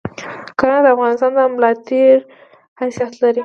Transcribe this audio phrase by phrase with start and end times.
[0.59, 2.15] کرهنه د افغانستان د ملاتیر
[2.81, 3.39] حیثیت لری